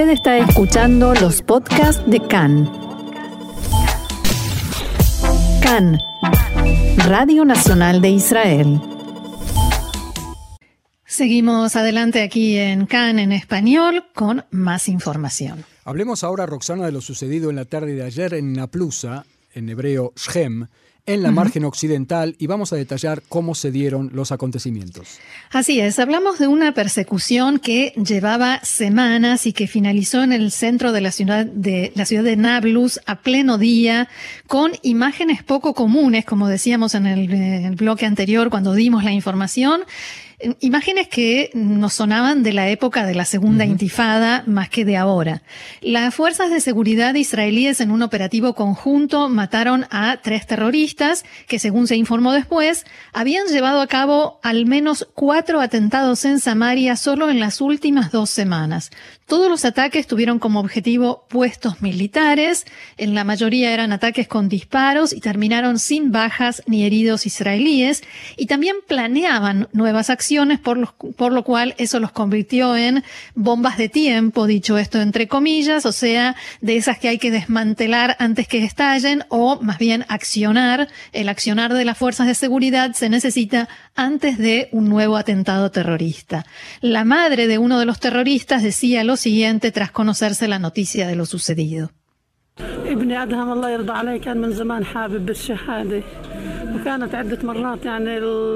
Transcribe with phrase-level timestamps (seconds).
[0.00, 2.72] Usted está escuchando los podcasts de CAN.
[5.60, 5.98] CAN,
[7.06, 8.80] Radio Nacional de Israel.
[11.04, 15.66] Seguimos adelante aquí en CAN en español con más información.
[15.84, 20.14] Hablemos ahora, Roxana, de lo sucedido en la tarde de ayer en Naplusa, en hebreo
[20.16, 20.66] Shem,
[21.06, 25.18] en la margen occidental y vamos a detallar cómo se dieron los acontecimientos.
[25.50, 30.92] Así es, hablamos de una persecución que llevaba semanas y que finalizó en el centro
[30.92, 34.08] de la ciudad de la ciudad de Nablus a pleno día
[34.46, 39.12] con imágenes poco comunes, como decíamos en el, en el bloque anterior cuando dimos la
[39.12, 39.82] información
[40.60, 45.42] Imágenes que nos sonaban de la época de la segunda intifada más que de ahora.
[45.82, 51.86] Las fuerzas de seguridad israelíes en un operativo conjunto mataron a tres terroristas que, según
[51.86, 57.38] se informó después, habían llevado a cabo al menos cuatro atentados en Samaria solo en
[57.38, 58.90] las últimas dos semanas.
[59.26, 62.66] Todos los ataques tuvieron como objetivo puestos militares,
[62.96, 68.02] en la mayoría eran ataques con disparos y terminaron sin bajas ni heridos israelíes,
[68.36, 70.29] y también planeaban nuevas acciones,
[70.62, 73.02] por lo, por lo cual eso los convirtió en
[73.34, 78.16] bombas de tiempo, dicho esto entre comillas, o sea, de esas que hay que desmantelar
[78.18, 80.88] antes que estallen, o más bien accionar.
[81.12, 86.44] El accionar de las fuerzas de seguridad se necesita antes de un nuevo atentado terrorista.
[86.80, 91.16] La madre de uno de los terroristas decía lo siguiente tras conocerse la noticia de
[91.16, 91.90] lo sucedido.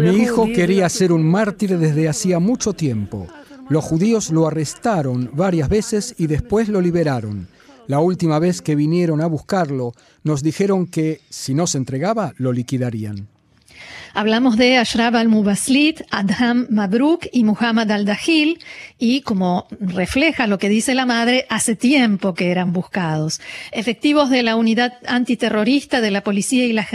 [0.00, 3.26] Mi hijo quería ser un mártir desde hacía mucho tiempo.
[3.68, 7.48] Los judíos lo arrestaron varias veces y después lo liberaron.
[7.86, 12.52] La última vez que vinieron a buscarlo, nos dijeron que si no se entregaba, lo
[12.52, 13.28] liquidarían.
[14.14, 18.58] Hablamos de Ashraf al-Mubaslit, Adham Mabruk y Muhammad al-Dahil,
[18.98, 23.40] y como refleja lo que dice la madre, hace tiempo que eran buscados.
[23.72, 26.86] Efectivos de la unidad antiterrorista de la policía y la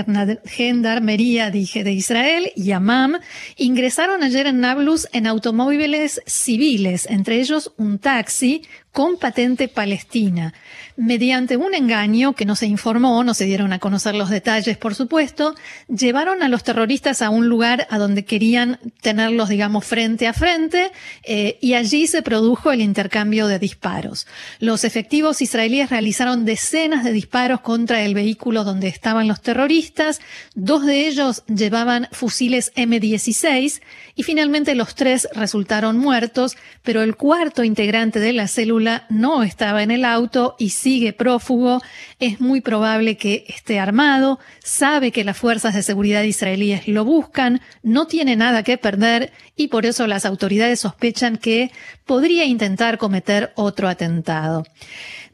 [0.46, 3.18] gendarmería, dije, de Israel, Yamam,
[3.58, 8.64] ingresaron ayer en Nablus en automóviles civiles, entre ellos un taxi
[8.96, 10.54] con patente palestina.
[10.96, 14.96] Mediante un engaño que no se informó, no se dieron a conocer los detalles, por
[14.96, 15.54] supuesto,
[15.90, 20.94] llevaron a los terroristas a un lugar a donde querían tenerlos, digamos, frente a frente,
[21.24, 24.28] eh, y allí se produjo el intercambio de disparos.
[24.60, 30.22] Los efectivos israelíes realizaron decenas de disparos contra el vehículo donde estaban los terroristas.
[30.54, 33.82] Dos de ellos llevaban fusiles M16
[34.16, 39.84] y finalmente los tres resultaron muertos, pero el cuarto integrante de la célula no estaba
[39.84, 41.82] en el auto y sigue prófugo,
[42.20, 47.62] es muy probable que esté armado, sabe que las fuerzas de seguridad israelíes lo buscan,
[47.84, 51.72] no tiene nada que perder y por eso las autoridades sospechan que
[52.06, 54.64] podría intentar cometer otro atentado.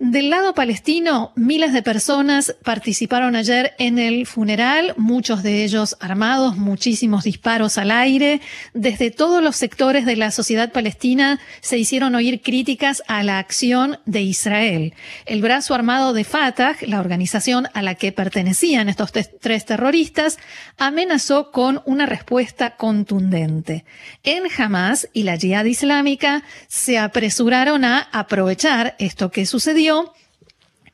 [0.04, 6.58] Del lado palestino, miles de personas participaron ayer en el funeral, muchos de ellos armados,
[6.58, 8.42] muchísimos disparos al aire.
[8.74, 14.00] Desde todos los sectores de la sociedad palestina se hicieron oír críticas a la acción
[14.08, 14.96] de Israel.
[15.28, 20.40] El brazo armado de Fatah, la organización a la que pertenecían estos tres terroristas,
[20.80, 23.86] amenazó con una respuesta contundente.
[24.24, 29.91] En Hamas y la Jihad Islámica se apresuraron a aprovechar esto que sucedió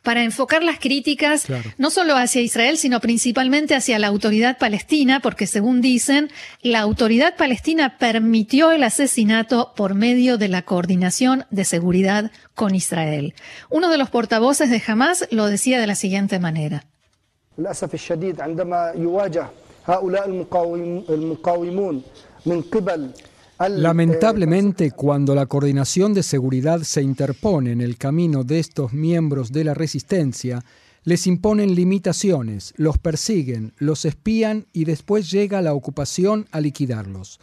[0.08, 1.48] para enfocar las críticas
[1.78, 6.30] no solo hacia Israel, sino principalmente hacia la autoridad palestina, porque según dicen,
[6.62, 13.34] la autoridad palestina permitió el asesinato por medio de la coordinación de seguridad con Israel.
[13.70, 16.86] Uno de los portavoces de Hamas lo decía de la siguiente manera.
[23.60, 29.64] Lamentablemente, cuando la coordinación de seguridad se interpone en el camino de estos miembros de
[29.64, 30.64] la resistencia,
[31.04, 37.40] les imponen limitaciones, los persiguen, los espían y después llega la ocupación a liquidarlos.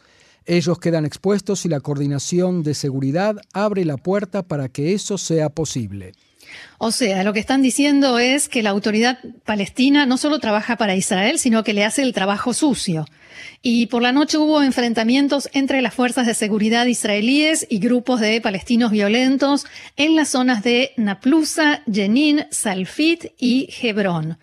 [0.47, 5.49] Ellos quedan expuestos y la coordinación de seguridad abre la puerta para que eso sea
[5.49, 6.13] posible.
[6.79, 10.97] O sea, lo que están diciendo es que la autoridad palestina no solo trabaja para
[10.97, 13.07] Israel, sino que le hace el trabajo sucio.
[13.63, 18.41] Y por la noche hubo enfrentamientos entre las fuerzas de seguridad israelíes y grupos de
[18.41, 24.39] palestinos violentos en las zonas de Naplusa, Jenin, Salfit y Hebrón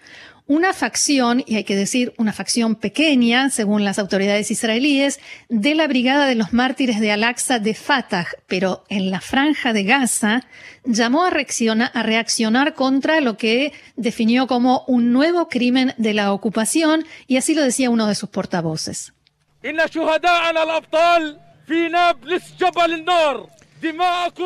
[0.52, 5.88] una facción, y hay que decir una facción pequeña, según las autoridades israelíes, de la
[5.88, 10.42] Brigada de los Mártires de Al-Aqsa de Fatah, pero en la franja de Gaza,
[10.84, 16.34] llamó a reaccionar, a reaccionar contra lo que definió como un nuevo crimen de la
[16.34, 19.14] ocupación, y así lo decía uno de sus portavoces.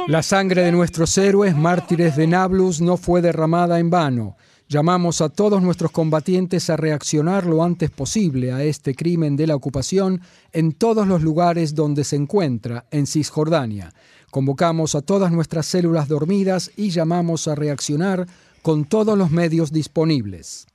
[0.07, 4.38] La sangre de nuestros héroes, mártires de Nablus, no fue derramada en vano.
[4.67, 9.56] Llamamos a todos nuestros combatientes a reaccionar lo antes posible a este crimen de la
[9.56, 10.21] ocupación
[10.53, 13.94] en todos los lugares donde se encuentra en Cisjordania.
[14.31, 18.25] Convocamos a todas nuestras células dormidas y llamamos a reaccionar
[18.63, 20.65] con todos los medios disponibles.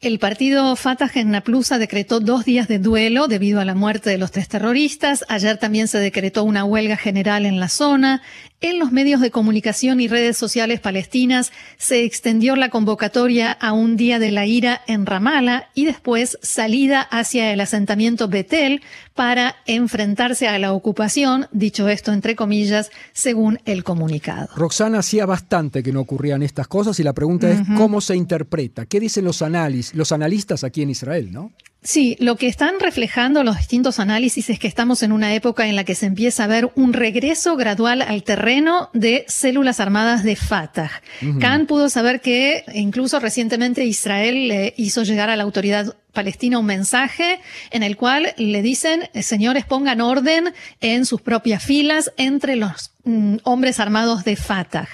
[0.00, 4.18] El partido Fatah en Naplusa decretó dos días de duelo debido a la muerte de
[4.18, 5.24] los tres terroristas.
[5.28, 8.22] Ayer también se decretó una huelga general en la zona.
[8.60, 13.96] En los medios de comunicación y redes sociales palestinas se extendió la convocatoria a un
[13.96, 18.82] día de la ira en Ramala y después salida hacia el asentamiento Betel
[19.14, 24.48] para enfrentarse a la ocupación, dicho esto entre comillas, según el comunicado.
[24.54, 28.86] Roxana hacía bastante que no ocurrían estas cosas y la pregunta es cómo se interpreta,
[28.86, 31.52] qué dicen los análisis, los analistas aquí en Israel, ¿no?
[31.80, 35.76] Sí, lo que están reflejando los distintos análisis es que estamos en una época en
[35.76, 40.34] la que se empieza a ver un regreso gradual al terreno de células armadas de
[40.34, 40.90] Fatah.
[41.40, 46.66] Khan pudo saber que incluso recientemente Israel le hizo llegar a la autoridad palestina un
[46.66, 47.38] mensaje
[47.70, 53.36] en el cual le dicen, señores, pongan orden en sus propias filas entre los mm,
[53.44, 54.88] hombres armados de Fatah.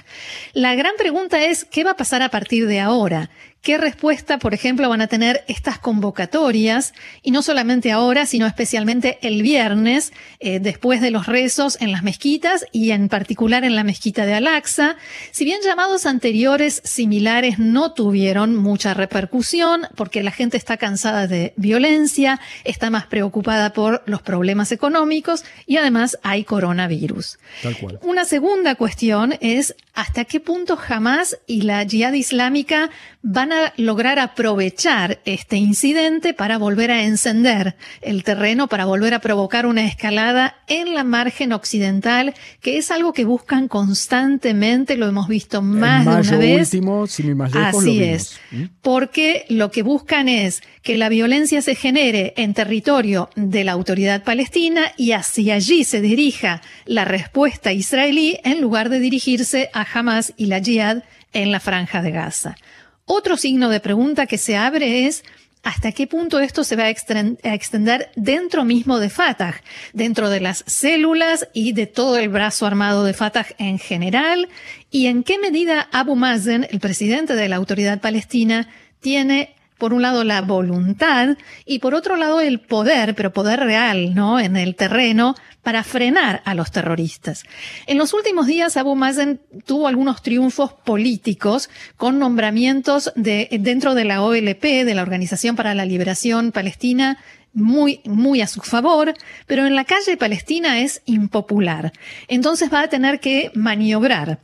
[0.52, 3.30] La gran pregunta es, ¿qué va a pasar a partir de ahora?
[3.64, 6.92] ¿Qué respuesta, por ejemplo, van a tener estas convocatorias?
[7.22, 12.02] Y no solamente ahora, sino especialmente el viernes, eh, después de los rezos en las
[12.02, 14.96] mezquitas y en particular en la mezquita de Al-Aqsa.
[15.30, 21.54] Si bien llamados anteriores similares no tuvieron mucha repercusión, porque la gente está cansada de
[21.56, 27.38] violencia, está más preocupada por los problemas económicos y además hay coronavirus.
[27.62, 27.98] Tal cual.
[28.02, 32.90] Una segunda cuestión es hasta qué punto jamás y la yihad islámica
[33.22, 39.20] van a lograr aprovechar este incidente para volver a encender el terreno, para volver a
[39.20, 45.28] provocar una escalada en la margen occidental, que es algo que buscan constantemente, lo hemos
[45.28, 46.74] visto más de una vez.
[46.74, 48.40] Último, sin más lejos, Así es,
[48.82, 54.22] porque lo que buscan es que la violencia se genere en territorio de la autoridad
[54.22, 60.32] palestina y hacia allí se dirija la respuesta israelí en lugar de dirigirse a Hamas
[60.36, 61.02] y la Jihad
[61.32, 62.56] en la franja de Gaza.
[63.06, 65.24] Otro signo de pregunta que se abre es
[65.62, 69.54] hasta qué punto esto se va a extender dentro mismo de Fatah,
[69.92, 74.48] dentro de las células y de todo el brazo armado de Fatah en general,
[74.90, 78.68] y en qué medida Abu Mazen, el presidente de la autoridad palestina,
[79.00, 84.14] tiene por un lado la voluntad y por otro lado el poder, pero poder real,
[84.14, 84.38] ¿no?
[84.38, 87.44] En el terreno para frenar a los terroristas.
[87.86, 94.04] En los últimos días Abu Mazen tuvo algunos triunfos políticos con nombramientos de, dentro de
[94.04, 97.18] la OLP, de la Organización para la Liberación Palestina,
[97.54, 99.14] muy, muy a su favor,
[99.46, 101.92] pero en la calle palestina es impopular.
[102.28, 104.40] Entonces va a tener que maniobrar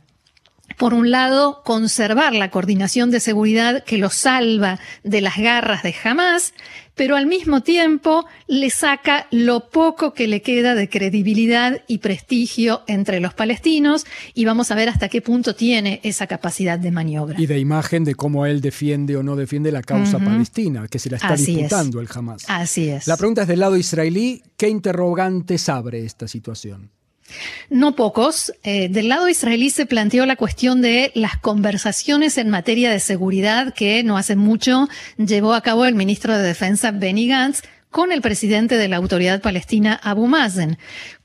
[0.77, 5.95] por un lado, conservar la coordinación de seguridad que lo salva de las garras de
[6.03, 6.53] Hamas,
[6.95, 12.81] pero al mismo tiempo le saca lo poco que le queda de credibilidad y prestigio
[12.87, 17.41] entre los palestinos y vamos a ver hasta qué punto tiene esa capacidad de maniobra.
[17.41, 21.09] Y de imagen de cómo él defiende o no defiende la causa palestina, que se
[21.09, 22.45] la está disputando el Hamas.
[22.47, 23.07] Así es.
[23.07, 26.91] La pregunta es del lado israelí, ¿qué interrogantes abre esta situación?
[27.69, 28.53] No pocos.
[28.63, 33.73] Eh, del lado israelí se planteó la cuestión de las conversaciones en materia de seguridad
[33.73, 38.21] que no hace mucho llevó a cabo el ministro de Defensa Benny Gantz con el
[38.21, 40.77] presidente de la autoridad palestina Abu Mazen.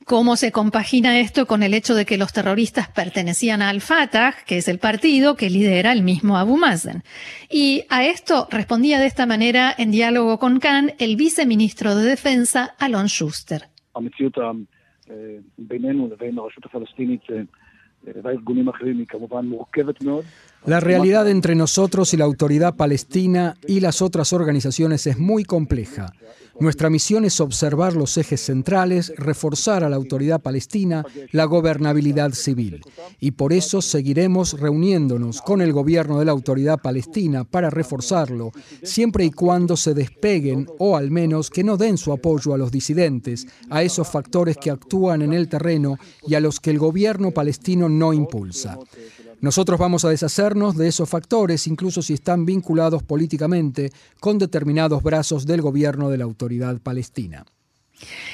[0.05, 4.59] ¿Cómo se compagina esto con el hecho de que los terroristas pertenecían al Fatah, que
[4.59, 7.03] es el partido que lidera el mismo Abu Mazen?
[7.51, 12.77] Y a esto respondía de esta manera en diálogo con Khan el viceministro de Defensa
[12.79, 13.69] Alon Schuster.
[15.11, 17.37] אה, בינינו לבין הרשות הפלסטינית אה,
[18.07, 20.25] אה, והארגונים האחרים היא כמובן מורכבת מאוד.
[20.65, 26.13] La realidad entre nosotros y la autoridad palestina y las otras organizaciones es muy compleja.
[26.59, 32.81] Nuestra misión es observar los ejes centrales, reforzar a la autoridad palestina la gobernabilidad civil.
[33.21, 39.27] Y por eso seguiremos reuniéndonos con el gobierno de la autoridad palestina para reforzarlo, siempre
[39.27, 43.47] y cuando se despeguen o al menos que no den su apoyo a los disidentes,
[43.69, 47.91] a esos factores que actúan en el terreno y a los que el gobierno palestino
[47.91, 48.79] no impulsa.
[49.41, 55.47] Nosotros vamos a deshacernos de esos factores, incluso si están vinculados políticamente con determinados brazos
[55.47, 57.45] del gobierno de la autoridad palestina.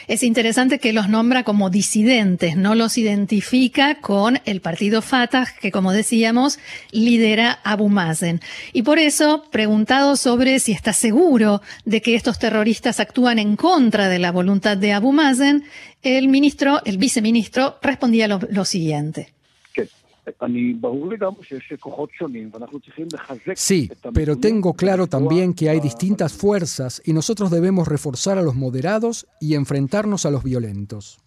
[0.09, 5.71] Es interesante que los nombra como disidentes, no los identifica con el partido Fatah, que
[5.71, 6.59] como decíamos,
[6.91, 8.41] lidera Abu Mazen.
[8.73, 14.09] Y por eso, preguntado sobre si está seguro de que estos terroristas actúan en contra
[14.09, 15.65] de la voluntad de Abu Mazen,
[16.03, 19.33] el ministro, el viceministro, respondía lo, lo siguiente.
[23.57, 28.55] Sí, pero tengo claro también que hay distintas fuerzas y nosotros debemos reforzar a los
[28.55, 31.19] moderados y enfrentarnos a los violentos.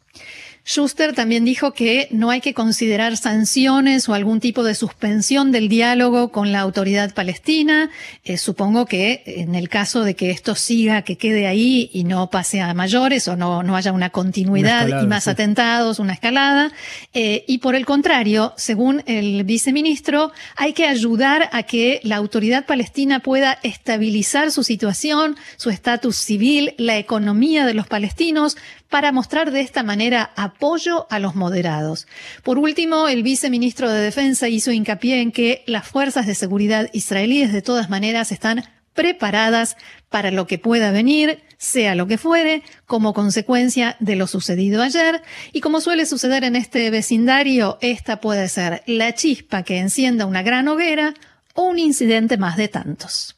[0.67, 5.69] Schuster también dijo que no hay que considerar sanciones o algún tipo de suspensión del
[5.69, 7.91] diálogo con la autoridad palestina.
[8.23, 12.31] Eh, supongo que en el caso de que esto siga, que quede ahí y no
[12.31, 16.71] pase a mayores o no, no haya una continuidad y más atentados, una escalada.
[17.13, 22.65] Eh, y por el contrario, según el viceministro, hay que ayudar a que la autoridad
[22.65, 28.57] palestina pueda estabilizar su situación, su estatus civil, la economía de los palestinos,
[28.89, 32.07] para mostrar de esta manera apoyo a los moderados.
[32.43, 37.51] Por último, el viceministro de Defensa hizo hincapié en que las fuerzas de seguridad israelíes
[37.51, 38.63] de todas maneras están
[38.93, 39.77] preparadas
[40.09, 45.21] para lo que pueda venir, sea lo que fuere, como consecuencia de lo sucedido ayer.
[45.51, 50.41] Y como suele suceder en este vecindario, esta puede ser la chispa que encienda una
[50.41, 51.13] gran hoguera
[51.53, 53.35] o un incidente más de tantos.